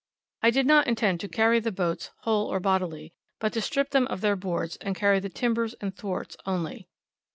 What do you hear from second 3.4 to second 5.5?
to strip them of their boards, and carry the